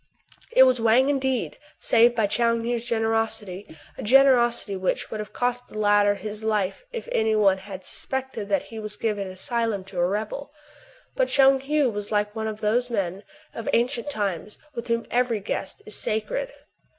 [0.51, 5.67] It was Wang indeed, saved by Tchoung Heou's generosity,— a generosity which would have cost
[5.67, 9.83] the latter his life if any one had suspected that he was giving an asylum
[9.83, 10.51] to a rebel.
[11.15, 13.21] But Tchoung Heou was like one of those men
[13.53, 16.51] of ancient times with whom every guest is sacred.